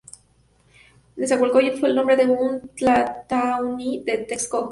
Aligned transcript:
Nezahualcóyotl 1.19 1.77
fue 1.79 1.89
el 1.89 1.95
nombre 1.95 2.15
de 2.17 2.25
un 2.25 2.69
tlatoani 2.75 4.01
de 4.03 4.17
Texcoco. 4.17 4.59